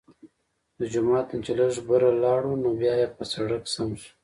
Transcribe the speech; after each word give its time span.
د 0.77 0.79
جومات 0.93 1.27
نه 1.33 1.39
چې 1.45 1.51
لږ 1.59 1.73
بره 1.87 2.09
لاړو 2.23 2.51
نو 2.63 2.69
بيا 2.79 2.93
پۀ 3.15 3.23
سړک 3.33 3.63
سم 3.73 3.89
شو 3.99 4.09